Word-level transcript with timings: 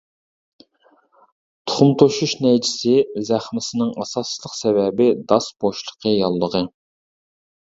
تۇخۇم 1.71 1.91
توشۇش 2.03 2.33
نەيچىسى 2.45 2.95
زەخمىسىنىڭ 3.27 3.93
ئاساسلىق 4.05 4.57
سەۋەبى 4.63 5.11
داس 5.33 5.51
بوشلۇقى 5.67 6.17
ياللۇغى. 6.19 6.65